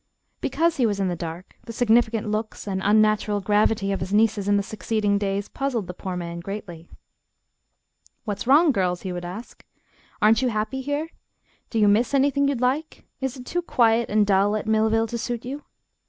Because 0.39 0.77
he 0.77 0.87
was 0.87 0.99
in 0.99 1.09
the 1.09 1.15
dark 1.15 1.53
the 1.65 1.71
significant 1.71 2.27
looks 2.27 2.65
and 2.67 2.81
unnatural 2.83 3.39
gravity 3.39 3.91
of 3.91 3.99
his 3.99 4.11
nieces 4.11 4.47
in 4.47 4.57
the 4.57 4.63
succeeding 4.63 5.19
days 5.19 5.47
puzzled 5.47 5.85
the 5.85 5.93
poor 5.93 6.17
man 6.17 6.39
greatly. 6.39 6.87
"What's 8.25 8.47
wrong, 8.47 8.71
girls?" 8.71 9.03
he 9.03 9.13
would 9.13 9.25
ask. 9.25 9.63
"Aren't 10.19 10.41
you 10.41 10.47
happy 10.49 10.81
here? 10.81 11.09
Do 11.69 11.77
you 11.77 11.87
miss 11.87 12.15
anything 12.15 12.47
you'd 12.47 12.61
like? 12.61 13.03
Is 13.19 13.37
it 13.37 13.45
too 13.45 13.61
quiet 13.61 14.09
and 14.09 14.25
dull 14.25 14.55
at 14.55 14.65
Millville 14.65 15.05
to 15.05 15.19
suit 15.19 15.45
you?" 15.45 15.65